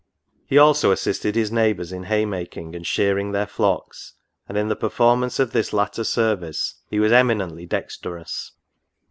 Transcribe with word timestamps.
He 0.47 0.57
also 0.57 0.89
assisted 0.89 1.35
his 1.35 1.51
neighbours 1.51 1.91
in 1.91 2.05
hay 2.05 2.25
making 2.25 2.75
and 2.75 2.87
shear 2.87 3.19
ing 3.19 3.33
their 3.33 3.45
flocks, 3.45 4.13
and 4.49 4.57
in 4.57 4.67
the 4.67 4.75
performance 4.75 5.37
of 5.37 5.51
this 5.51 5.73
latter 5.73 6.03
ser 6.03 6.35
vice 6.37 6.77
he 6.89 6.99
was 6.99 7.11
eminently 7.11 7.67
dexterous. 7.67 8.51